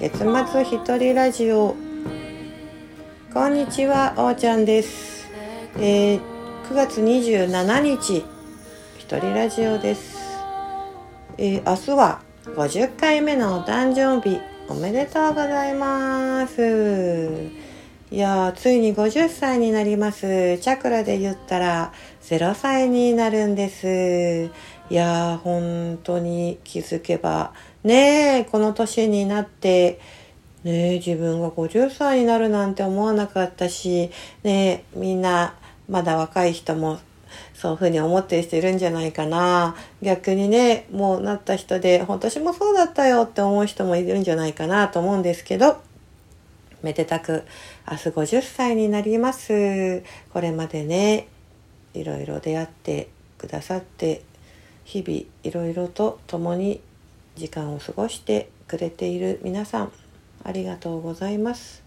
[0.00, 1.76] 月末一人ラジオ。
[3.34, 5.28] こんにちはおーちゃんです、
[5.76, 6.20] えー
[6.70, 8.24] 9月27日
[8.96, 10.16] 一人ラジオです、
[11.36, 17.50] えー明日は50回目のお誕生日おめでとうございます。
[18.10, 20.58] いやついに50歳になります。
[20.58, 21.92] チャクラで言ったら
[22.22, 24.50] 0歳になるんです。
[24.88, 27.52] いやー本当に気づけば
[27.84, 30.00] ねえこの年になって
[30.64, 34.10] ねえ自分が50歳になるなんて思わなかったし
[34.42, 35.54] ねえみんな
[35.88, 37.00] まだ若い人も
[37.54, 39.76] そういうふうに思ってる人いるんじゃないかな。
[40.02, 45.78] 逆にねもうなった人で「私もそうだったよ」って思う人もいるんじゃないかなと思うんですけど
[46.82, 47.44] めでたく
[47.90, 50.02] 明日50歳になります。
[50.32, 51.28] これまでね
[51.94, 53.08] いろいろ出会って
[53.38, 54.22] くださって
[54.84, 56.80] 日々いろいろと共に
[57.36, 59.92] 時間を過ごしてくれている皆さん
[60.44, 61.82] ありがとうございます。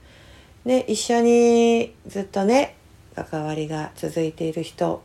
[0.66, 2.76] ね、一緒にずっとね
[3.16, 5.04] 関わりが続いている人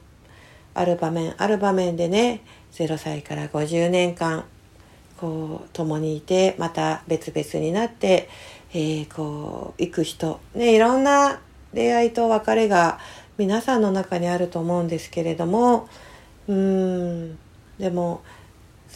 [0.75, 4.45] ある場面ある場面でね0歳から50年間
[5.17, 8.29] こう共にいてまた別々になって、
[8.73, 11.41] えーこう行く人ねいろんな
[11.75, 12.99] 出会いと別れが
[13.37, 15.89] 皆さんの中にあると思うんですけれども
[16.47, 17.39] うーん
[17.79, 18.23] でも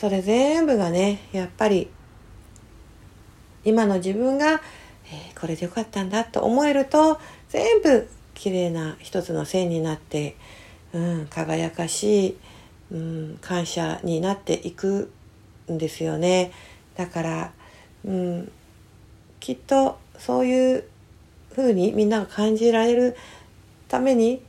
[0.02, 1.88] それ全部がねやっぱり
[3.64, 4.60] 今の自分が、
[5.06, 10.34] えーこれでよかったんだと思えると全部綺麗な一つの線になって、
[10.92, 12.36] うん、輝かしい、
[12.90, 15.12] うん、感謝になっていく
[15.70, 16.50] んですよね。
[16.96, 17.52] だから、
[18.04, 18.52] うん、
[19.38, 20.84] きっとそういう
[21.54, 23.16] ふうにみんなが感じられる
[23.88, 24.42] ために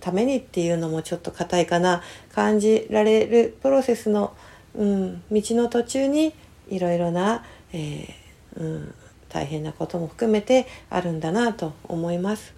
[0.00, 2.02] ためにっていうのもちょっと硬いかな。
[2.32, 4.36] 感じられるプロセスの、
[4.78, 6.32] うん、道の途中に
[6.68, 8.94] いろいろな、えーうん、
[9.28, 12.54] 大変なことも含めてあるんだなと思います。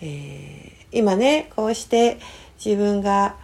[0.00, 2.20] えー今ねこうして
[2.64, 3.34] 自分が、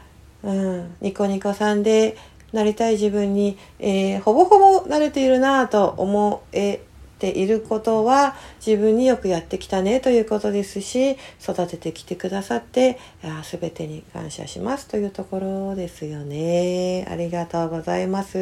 [0.45, 2.17] うん、ニコニコさんで
[2.53, 6.81] なりたい自分に、えーほぼほぼ慣れているなと思え
[7.21, 17.07] ていることは自分によくやってきたねということですし育ててきてくださってあ全てに感謝しますというところですよね。
[17.09, 18.39] ありがとうございます。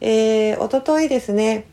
[0.00, 1.64] えー、おとといですね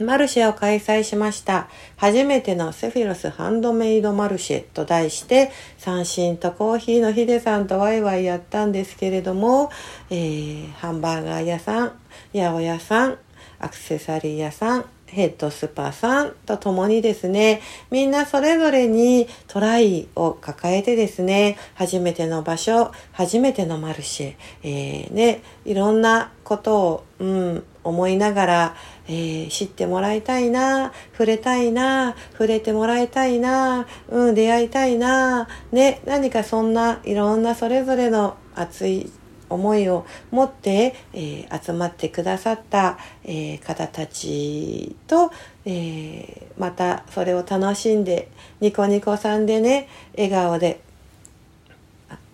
[0.00, 1.68] マルシェを開催しました。
[1.96, 9.70] 初めてのセフィロスハンドメイドマルシェと題して、三振とコーヒーのヒデさんとワイワイやったんですけれども、
[10.10, 11.88] えーハンバーガー屋さん、
[12.32, 13.18] 八百屋さん、
[13.58, 17.60] アクセサリー屋さん、ヘッドスパさんと共にですね、
[17.90, 28.76] みんなそれぞれにトライを抱えてですね、初めての場所、初めてのマルシェ、えーね、いろんなことを、うん、思いながら、
[29.06, 39.10] えー知ってもらいたいな、触れたいな、触れてもらいたいな、うん、出会いたいな、ね、何かそんないろんなそれぞれの熱い
[39.48, 45.30] 思いを持って、えー集まってくださった、えー方たちと、
[45.64, 48.28] えーまたそれを楽しんで
[48.60, 50.80] ニコニコさんでね笑顔で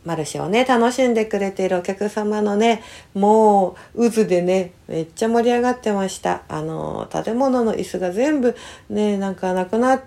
[0.05, 2.83] マルシェをね楽しんでくれているお客様のね
[3.15, 6.43] もう渦でねめっちゃ盛り上がってました。
[6.49, 8.55] あの建物の椅子が全部
[8.91, 10.03] ねなんかなくなっ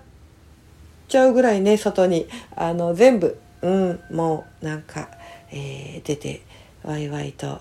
[1.08, 5.08] ちゃうぐらいね外にあの全部うんもうなんか、
[5.50, 6.42] えー出て
[6.84, 7.60] ワイワイと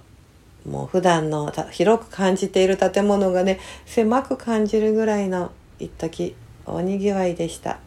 [0.66, 6.36] もう普段の広く感じている建物がね狭く感じるぐらいの一時
[6.66, 7.80] 大にぎわいでした。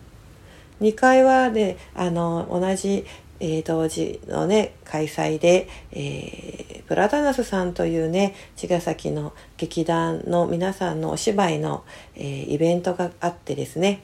[0.80, 3.04] 2階はねあの同じ、
[3.38, 11.84] えー同時のね開催で、えープラタナスさんというね茅ヶ崎の劇団の皆さんのお芝居の、
[12.16, 14.02] えーイベントがあってですね。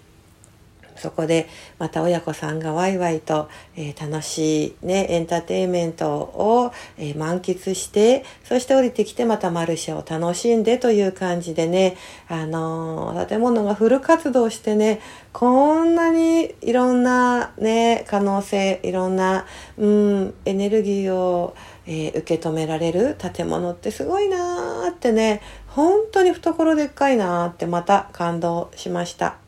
[0.98, 1.48] そこで
[1.78, 11.96] また親子さんがワイワイと、えー楽しいね、エンターテインメントを、えー満喫して、そして降りてきてまたマルシェを楽しんでという感じでね、
[12.28, 15.00] あのー建物がフル活動してね、
[15.32, 19.46] こんなにいろんなね、可能性、いろんな、
[19.76, 21.54] うん、エネルギーを、
[21.86, 29.45] えー受け止められる建物ってすごいなーってね、本当に懐でっかいなーってまた感動しました。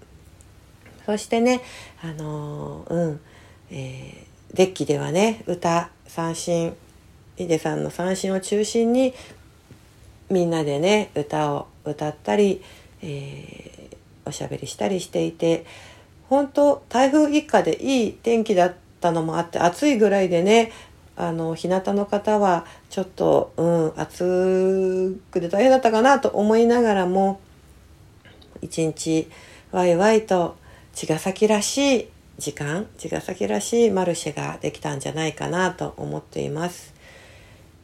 [1.09, 1.63] そしてね、
[2.03, 3.21] あのーうん、
[3.71, 6.75] えーデッキではね、歌、三振、
[7.37, 9.15] ヒデさんの三振を中心に、
[10.29, 12.63] みんなでね、歌を歌ったり、
[13.01, 13.97] えー
[14.27, 15.65] おしゃべりしたりしていて、
[16.29, 20.73] 本当台風一過でいい天気だったのもあって、暑いぐらいでね、
[21.17, 27.41] あの、日向の方は、ちょっと、うん、暑くて大変だったかなと思いながらも、
[28.61, 29.31] 一日
[29.73, 30.57] ワイワイと
[30.99, 32.09] 茅ヶ崎らしい
[32.39, 36.93] 時間茅ヶ崎らしいマルシェができたんじゃないかなと思っています。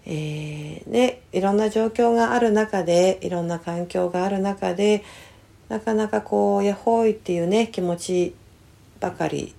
[0.04, 5.04] えー、ね、いろんな状況がある中でいろんな環境がある中で
[5.68, 8.34] なかなかこうやほいっていうね気持ち
[8.98, 9.54] ばかり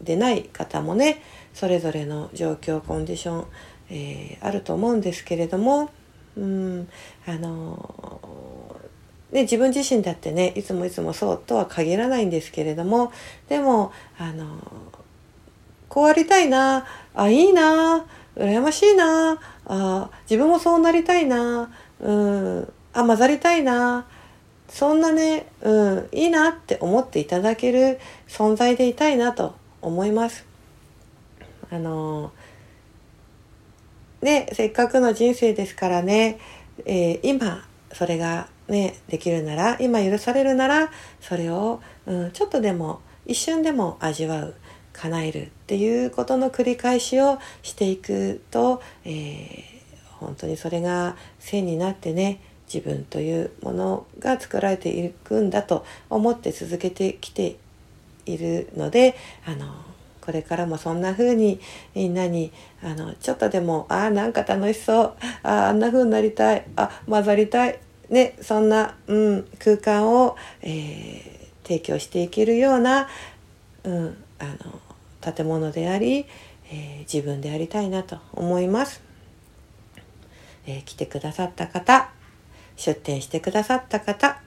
[0.00, 1.20] でない方もね
[1.52, 3.46] それぞれの状況コンディション、
[3.90, 5.90] えー、あると思うんですけれども
[6.36, 6.88] うん
[7.26, 8.20] あの
[9.32, 13.12] ね、自分自身だってねいつもいつもそうとは限らないんですけれども
[13.48, 14.46] でもあの
[15.88, 16.84] こうありたいな
[17.14, 18.06] あいいな
[18.36, 24.06] 羨ましいなあ自分もそうなりたいなうんあ混ざりたいな
[24.68, 27.98] そんなね、うん、いいなって思っていただける
[28.28, 30.46] 存在でいたいなと思います。
[31.72, 32.32] あの
[34.22, 36.38] ねせっかくの人生ですからね、
[36.84, 40.90] えー、今それがねできるなら今許されるなら
[41.20, 44.54] それを、うん、ちょっとでも一瞬でも味わう
[44.92, 49.64] 叶えるっていうことの繰り返しをしていくと、えー、
[50.18, 52.40] 本当にそれが線になってね
[52.72, 57.56] 自分というものが作られていくんだと思って続けてきて
[58.26, 59.66] いるのであの
[60.20, 61.60] これからもそんな風に
[61.94, 62.52] みんなに
[62.82, 65.04] あのちょっとでもああなんか楽しそう
[65.42, 73.08] あああんな風になりたいあ混ざりたいねそんな、うん、空間を、えー、提供していけるような、
[73.84, 76.26] うん、あの建物であり、
[76.70, 79.02] えー、自分でありたいなと思います。
[80.66, 82.10] えー、来てくださった方
[82.76, 84.40] 出店してくださった方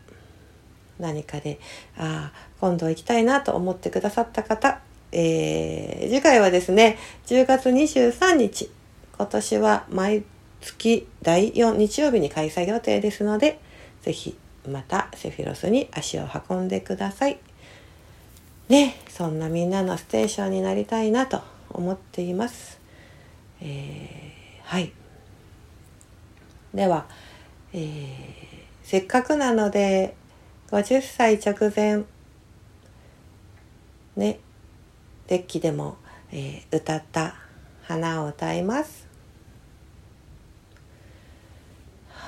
[0.99, 1.59] 何かで
[1.97, 4.79] ああ今度行きたいなと思ってくださった方
[5.15, 8.71] えー、次回はですね、10月23日、
[9.15, 10.23] 今年は毎
[10.63, 13.59] 月第4日曜日に開催予定ですので、
[14.01, 14.37] ぜひ
[14.67, 17.37] またセフィロスに足を運んでください。
[18.69, 22.79] ね、そんなみんなのステーションになりたいなと思っています。
[23.61, 24.91] えー、はい。
[26.73, 27.05] では、
[27.73, 28.27] えー、
[28.83, 30.15] せっかくなので、
[30.71, 32.03] 50歳直前、
[34.15, 34.39] ね、
[35.27, 35.97] デッキでも、
[36.31, 37.35] えー、歌った
[37.83, 39.02] 花を歌います。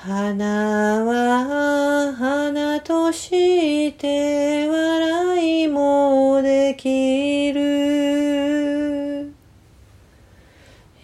[0.06, 9.34] 花は花として笑いもできる。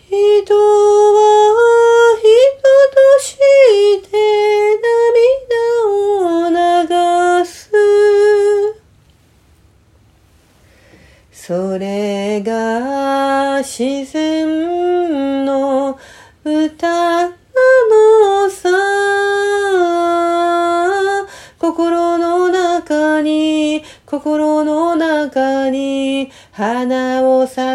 [0.09, 1.52] 人は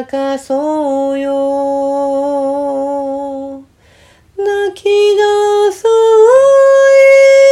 [0.08, 1.34] 咲かそうよ。
[4.38, 4.92] 泣き出
[5.74, 5.92] そう
[7.14, 7.48] い。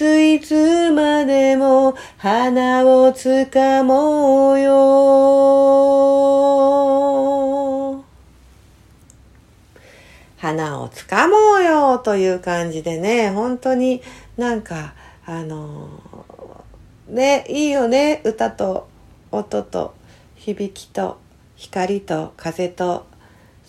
[0.00, 5.79] ついつまでも花をつかもうよ。
[10.60, 14.02] 花をつかもうよという感じでね、本当に
[14.36, 14.92] なんか、
[15.24, 15.88] あの
[17.08, 18.88] ね、いいよね、歌と
[19.32, 19.94] 音と
[20.36, 21.18] 響きと
[21.56, 23.06] 光と風と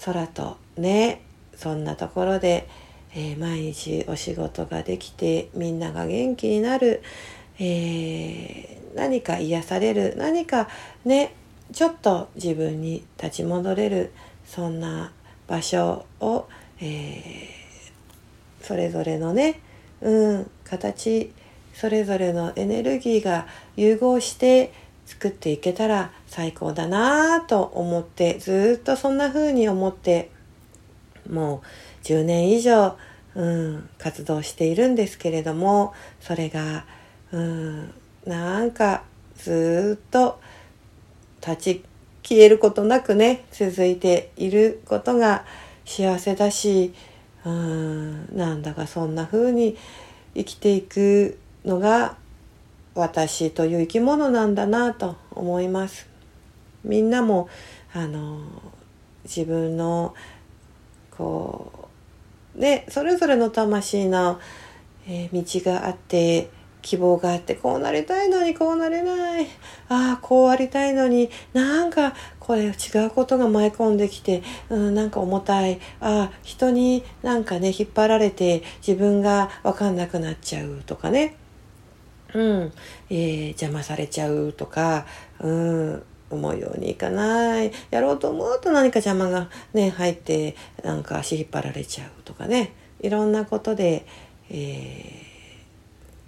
[0.03, 1.21] 空とね、
[1.55, 2.67] そんなところで、
[3.13, 7.03] えー、毎日お仕事ができてみんなが元気になる、
[7.59, 10.69] えー、何か癒される何か
[11.03, 11.35] ね
[11.73, 14.13] ちょっと自分に立ち戻れる
[14.45, 15.11] そんな
[15.47, 16.47] 場所を、
[16.81, 19.59] えー、それぞれのね、
[20.01, 21.31] うん、形
[21.73, 24.73] それぞれのエネルギーが融合して
[25.05, 30.31] 作っていけたら最高だなと思ってずっとそんな風に思って
[31.29, 31.61] も
[32.03, 32.97] う10年以上、
[33.35, 36.85] うん、活動しているんですけれどもそれが、
[37.31, 37.93] うん、
[38.25, 39.03] なんか
[39.35, 40.39] ずっと
[41.45, 41.85] 立ち
[42.23, 45.45] 消えることなくね続いていることが
[45.91, 46.93] 幸せだし
[47.43, 49.77] うんなんだかそんな風に
[50.33, 52.15] 生きていくのが
[52.95, 56.07] 私という生き物なんだなと思います。
[56.83, 57.49] みんなも
[57.93, 58.39] あの
[59.23, 60.15] 自分の
[61.11, 61.89] こ
[62.55, 64.39] うでそれぞれの魂の、
[65.07, 66.49] えー、道があって
[66.81, 69.45] 希望があってこうなりたいのにこうなれない。
[69.89, 71.29] ああこうありたいのに。
[71.53, 72.71] なんかこれ違
[73.05, 75.79] うことが舞い込んできて、うん、なんか重たい。
[75.99, 81.35] ああ人になんかね引っ張られて自分が分かんなくなっちゃうとかね、
[82.33, 82.73] うん
[83.09, 85.05] えー、邪魔されちゃうとか、
[85.39, 87.71] うん、思うようにいかない。
[87.91, 92.73] やろうと思うと何か邪魔がね入ってなんか足引っ張られちゃうとかね。
[93.01, 94.05] いろんなことで、
[94.49, 95.25] え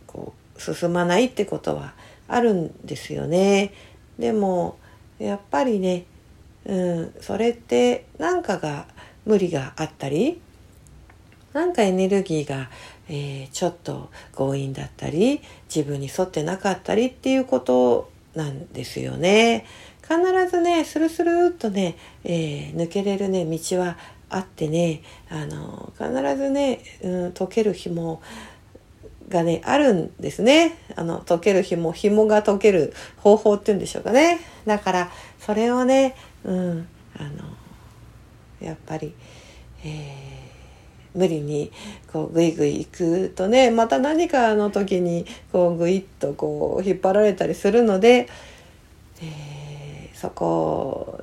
[0.08, 1.94] ー、こう進まないってことは
[2.28, 3.74] あるんですよね。
[4.18, 4.78] でも
[5.20, 6.06] やっぱりね、
[6.66, 8.88] うん、それって何かが
[9.26, 10.40] 無理があったり
[11.54, 12.70] なんかエネルギーが、
[13.10, 15.42] えー、ちょっと強引だったり
[15.74, 19.66] 自分に沿ってなかったりっていうことなんですよね。
[20.02, 20.18] 必
[20.50, 23.98] ずねスルスルっとね、えー、抜けれるね道は
[24.30, 28.22] あってねあの必ずね、うん、解ける紐
[29.30, 30.78] がねあるんですね。
[30.96, 34.40] あの解ける紐紐が解ける方法っていうんでしょうかね。
[34.66, 36.88] だからそれをね、うん、
[37.18, 37.30] あの
[38.60, 39.14] やっぱり、
[39.84, 41.72] えー、無理に
[42.12, 48.28] こうグイグイ行くとねまた何かの時にこうグイッとこう引っ張られたりするので、
[49.22, 49.54] えー
[50.14, 51.20] そこ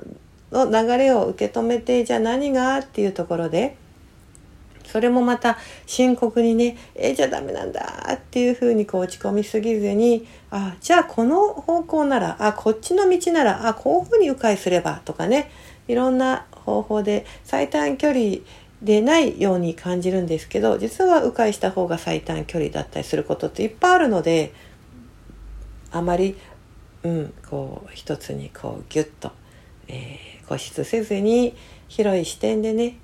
[0.51, 2.77] の流れを受け止めてじゃあ何が？
[2.77, 3.75] っていうところで
[4.91, 15.51] それもまた深刻にねえじゃダメなんだっていうふうにこう落ち込みすぎずにあじゃあこの方向ならあこっちの道ならあこういうふうに迂回すればとかね
[15.87, 18.37] いろんな方法で最短距離
[18.81, 24.53] でないように感じるんですけど実は迂回した方が最短距離だったりすることっていっぱいあるので
[25.91, 26.35] あまり
[27.03, 29.31] うん、こう一つにこうギュッと、
[29.87, 31.55] えー、固執せずに
[31.87, 32.97] 広い視点でね、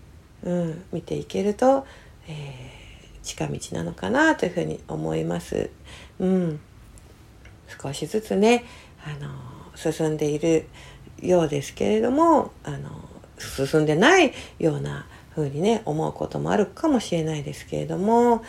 [0.44, 1.86] うん、見ていけると、
[2.28, 5.70] えー、近道なのかなというふうに思います。
[6.20, 6.60] うん、
[7.82, 8.66] 少しずつね、
[9.04, 9.32] あの
[9.76, 10.68] 進んでいる
[11.22, 12.90] ようですけれどもあの
[13.38, 18.44] 進んでないような風にね思うこともあるかもしれないですけれども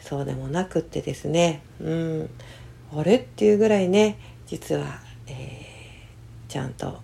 [0.00, 2.30] そうでもなくってですねうん
[2.94, 7.00] あれっていうぐらいね実は、えー、ちゃんと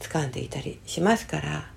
[0.00, 1.70] 掴んでいたりしますから、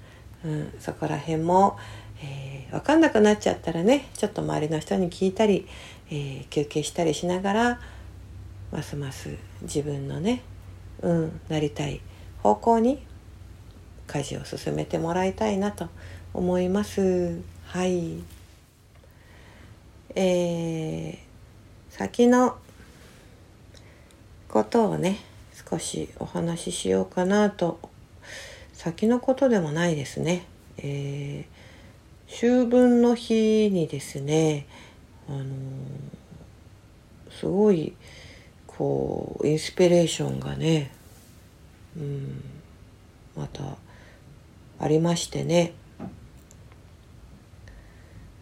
[0.45, 1.77] うん、そこら辺も、
[2.23, 5.67] えー、分かんなくなっちゃったらねちょっと周りの人に聞いたり、
[6.09, 7.79] えー、休憩したりしながら
[8.71, 10.43] ますます自分のね、
[11.01, 12.01] うん、なりたい
[12.43, 13.03] 方向に
[14.07, 15.89] 家事を進めてもらいたいなと
[16.33, 17.41] 思います。
[17.65, 18.21] はい。
[20.13, 21.17] えー、
[21.89, 22.57] 先の
[24.47, 25.17] ことをね
[25.69, 27.79] 少しお話ししようかなと
[28.75, 30.45] 先のことでもないですね。
[30.77, 34.67] えー、秋分の日にですね、
[35.27, 35.45] あのー、
[37.31, 37.93] すごい
[38.67, 40.91] こうインスピレーションがね、
[41.97, 42.43] うん、
[43.35, 43.77] また
[44.77, 45.73] ありましてね、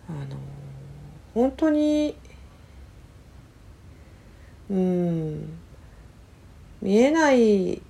[0.10, 0.38] あのー、
[1.36, 2.16] 本当に
[4.70, 5.60] うん
[6.82, 7.82] 見えない、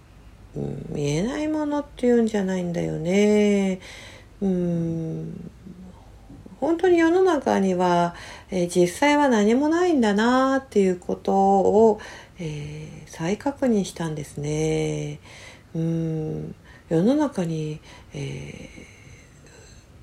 [0.56, 3.80] うん、見えないものっていうんじゃないんだよね。
[4.42, 5.52] うん
[6.60, 8.16] 本当に世の中には、
[8.50, 12.00] えー、実際は何もないんだなっていうことを、
[12.40, 15.20] えー、再確認したんですね。
[15.76, 16.56] うん
[16.90, 17.82] 世の中に、
[18.14, 18.70] え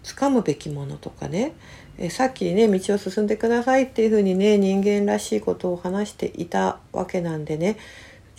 [0.02, 1.54] ー、掴むべきものとかね、
[1.96, 7.78] えー、さっきね道を進んでくださいっていうふうにね人間らしいことを話していたわけなんでね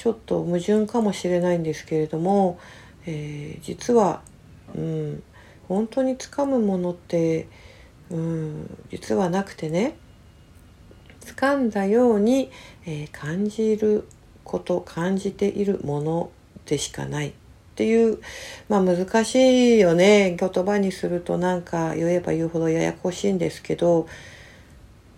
[0.01, 2.57] ちょっと矛盾かもしれないんですけれども、
[3.05, 4.23] えー、実は、
[4.75, 5.21] うん、
[5.67, 7.47] 本当につかむものって、
[8.09, 9.95] うん、実はなくてね
[11.19, 12.49] 掴んだように、
[12.87, 14.07] えー、感じる
[14.43, 16.31] こと感じているもの
[16.65, 17.33] でしかないっ
[17.75, 18.17] ていう
[18.69, 20.35] まあ難しいよね。
[20.35, 24.07] 言葉にするとなんか言えば言うほどややこしいんですけど、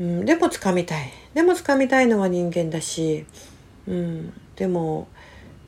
[0.01, 1.09] うん、でも掴みたい。
[1.33, 3.25] でも掴みたいのは人間だし、
[3.87, 5.07] うん、でも、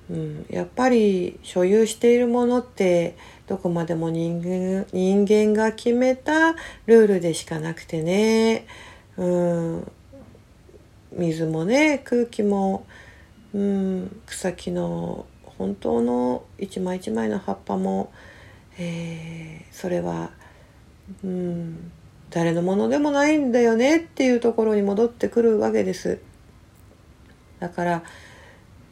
[0.10, 6.54] うん、やっぱり所有しているものってどこまでも人間人間が決めた
[6.86, 8.68] ルールでしかなくてね、
[9.18, 9.92] うん、
[11.14, 12.86] 水もね空気も、
[13.54, 18.12] うん、草木の本当の一枚一枚の葉っぱも、
[18.78, 20.32] えー、それは、
[21.24, 21.92] うん、
[22.30, 26.20] 誰のものでもないんだよねっていうところに戻ってくるわけです。
[27.60, 28.04] だから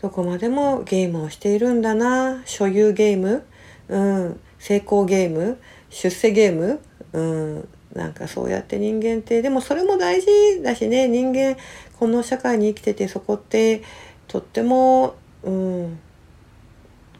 [0.03, 2.43] どこまでもゲームをしているんだな。
[2.45, 3.45] 所有ゲーム、
[3.87, 5.61] うん、成功ゲーム。
[5.89, 6.81] 出世ゲーム、
[7.13, 9.41] うん、なんかそうやって人間って。
[9.41, 10.27] でもそれも大事
[10.61, 11.07] だしね。
[11.07, 11.55] 人間
[11.97, 13.81] この社会に生きててそこって
[14.27, 15.99] とっても、うん、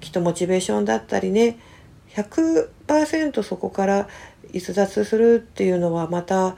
[0.01, 1.59] きっとモチベーションだったりね。
[2.09, 4.09] 100%そこから
[4.51, 6.57] 逸脱するっていうのはまた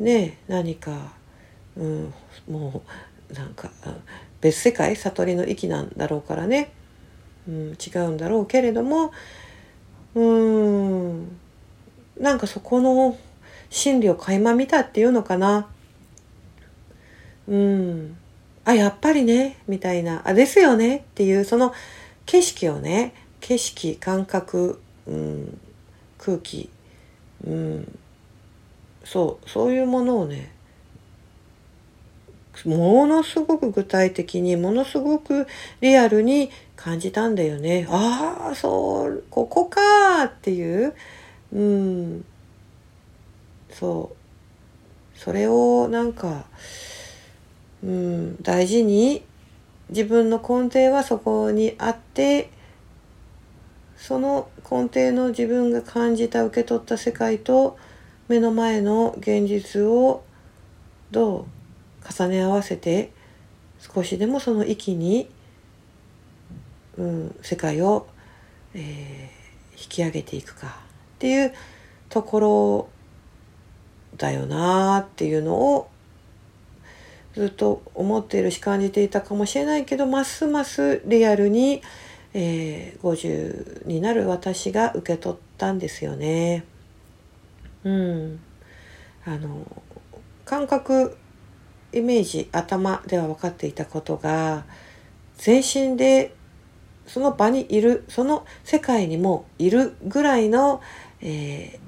[0.00, 1.12] ね何か、
[1.76, 2.14] うん、
[2.48, 2.82] も
[3.30, 3.70] うなんか
[4.46, 6.70] 別世界悟りの域なんだろうからね、
[7.48, 9.10] うん、違うんだろうけれども
[10.14, 11.36] うん
[12.20, 13.18] なんかそこの
[13.70, 15.66] 心理を垣間見たっていうのかな。
[17.48, 18.16] うん
[18.64, 21.74] あやっぱりねみたいなあですよねっていうその
[22.24, 25.60] 景色をね景色感覚、うん、
[26.18, 26.70] 空気、
[27.44, 27.98] うん、
[29.04, 30.55] そうそういうものをね
[32.66, 35.46] ものすごく具体的にものすごく
[35.80, 37.86] リアルに感じたんだよね。
[37.88, 40.94] ああそうここかっていう。
[41.52, 42.24] うん。
[43.70, 45.18] そう。
[45.18, 46.44] それをなんか
[47.82, 49.24] うん大事に
[49.88, 52.50] 自分の根底はそこにあって
[53.96, 57.78] その根底の自分が感じた受け取った世界と
[58.28, 60.22] 目の前の現実を
[61.10, 61.44] どう
[62.08, 63.12] 重ね合わせて
[63.80, 65.28] 少しでもその域に、
[66.96, 68.06] うん、世界を、
[68.74, 70.70] えー、引き上げていくかっ
[71.18, 71.54] ていう
[72.08, 72.88] ところ
[74.16, 75.88] だよなっていうのを
[77.34, 81.82] ずっと思っているし感じていたかもしれないけどますますリアルに、
[82.32, 86.64] えー、50になる私が受け取ったんですよね。
[87.84, 88.40] うん、
[89.26, 89.64] あの
[90.44, 91.16] 感覚
[91.96, 94.64] イメージ頭では分かっていたことが
[95.38, 96.34] 全身で
[97.06, 100.80] その場にいるその世界にもいるぐらいの、
[101.20, 101.78] え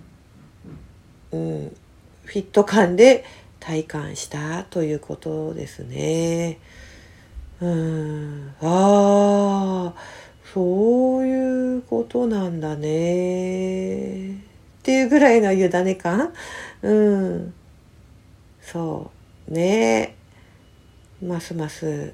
[1.33, 1.77] ー、うん、
[2.25, 3.25] フィット感で
[3.61, 6.59] 体感したということですね。
[7.61, 9.95] うん、ああ、
[10.55, 14.35] そういうことなんだね。
[14.35, 14.37] っ
[14.83, 16.33] ていうぐらいの委ね感
[16.83, 17.55] うん。
[18.63, 19.18] そう
[19.49, 20.15] ね
[21.23, 22.13] ますます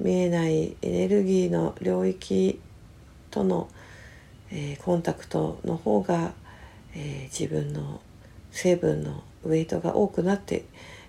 [0.00, 2.60] 見えないエネルギーの領域
[3.30, 3.68] との、
[4.50, 6.32] えー、コンタクトの方が、
[6.94, 8.00] えー、自分の
[8.50, 10.64] 成分のウェイトが多くなって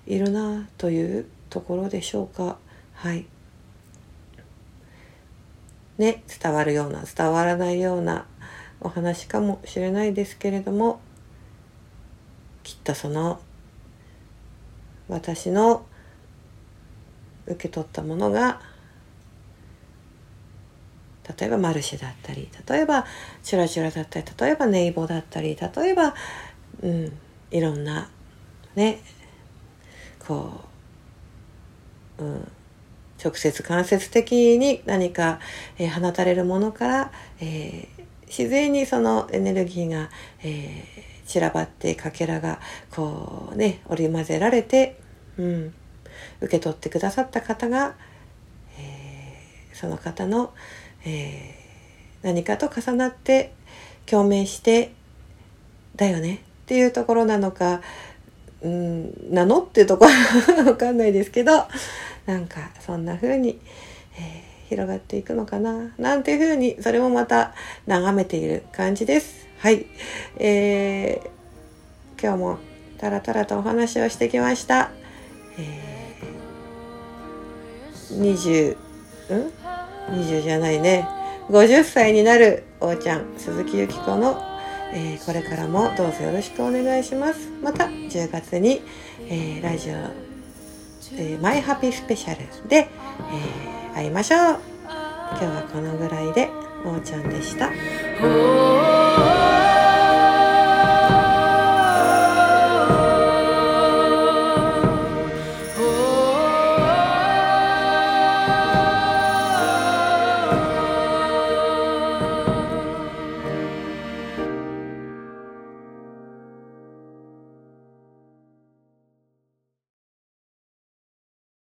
[0.06, 2.58] いるなというところでしょうか。
[2.93, 3.25] はい。
[5.97, 8.25] ね伝わるような伝わらないような
[8.82, 11.02] お話かもしれないですけれども
[12.63, 13.41] きっとその
[15.09, 15.85] 私の
[17.45, 18.61] 受け取ったものが
[21.37, 23.05] 例えばマルシェだったり例えば
[23.43, 26.15] チュラチュラだったり例えばネイボだったり例えば、
[26.81, 27.13] うん、
[27.51, 28.09] いろんな
[28.75, 29.01] ね
[30.19, 30.61] こ
[32.19, 32.51] う、うん、
[33.23, 35.39] 直接間接的に何か、
[35.77, 40.09] えー、放たれるものから、えー、自然にそのエネルギーが、
[40.43, 44.99] えー、散らばってかけらがこうね織り交ぜられて、
[45.37, 45.73] うん、
[46.41, 47.93] 受け取ってくださった方が、
[48.79, 50.51] えー、その方の、
[51.05, 53.53] えー、何かと重なって
[54.07, 54.91] 共鳴して
[55.95, 57.81] だよねっていうところなのか
[58.63, 61.67] うんなのっていうところわかんないですけど
[62.25, 63.59] なんかそんな風に、
[64.19, 67.53] え、広がっていくのかななんていう風にそれもまた
[67.85, 69.48] 眺めている感じです。
[69.59, 69.87] はい、
[70.37, 72.59] えー、今日も
[72.97, 74.89] タラタラとお話をしてきました。
[75.57, 79.51] えー、20ん
[80.17, 81.05] ？20じゃないね。
[81.49, 84.41] 50歳になるおーちゃん鈴木由紀子の
[84.91, 87.51] えー、これからもどうぞよろしくお願いします。
[87.61, 88.81] また10月に、
[89.27, 92.87] えー、ラジオ、えー、マイハピースペシャルで、
[93.93, 94.39] え会いましょう。
[95.31, 96.49] 今日はこのぐらいで
[96.85, 97.69] おーちゃんでした。